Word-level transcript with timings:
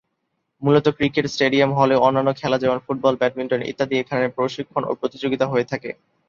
মূলত 0.61 0.85
cricket 0.97 1.25
stadium 1.33 1.71
হলেও 1.79 2.03
অন্যান্য 2.07 2.29
খেলা 2.39 2.57
যেমন 2.59 2.77
ফুটবল 2.85 3.13
ব্যাডমিন্টন 3.21 3.61
ইত্যাদি 3.71 3.95
এখানে 3.97 4.25
প্রশিক্ষণ 4.37 4.83
ও 4.85 4.91
প্রতিযোগিতা 4.99 5.45
হয়ে 5.51 5.69
থাকে। 5.71 5.89